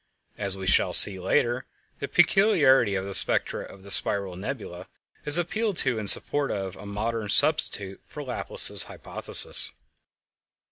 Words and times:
As 0.35 0.57
we 0.57 0.65
shall 0.65 0.93
see 0.93 1.19
later, 1.19 1.67
the 1.99 2.07
peculiarity 2.07 2.95
of 2.95 3.05
the 3.05 3.13
spectra 3.13 3.63
of 3.63 3.83
the 3.83 3.91
spiral 3.91 4.35
nebulæ 4.35 4.87
is 5.25 5.37
appealed 5.37 5.77
to 5.77 5.99
in 5.99 6.07
support 6.07 6.49
of 6.49 6.75
a 6.75 6.87
modern 6.87 7.29
substitute 7.29 8.01
for 8.07 8.23
Laplace's 8.23 8.85
hypothesis. 8.85 9.73